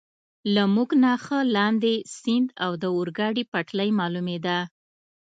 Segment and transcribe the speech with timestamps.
[0.53, 4.57] له موږ نه ښه لاندې، سیند او د اورګاډي پټلۍ معلومېده.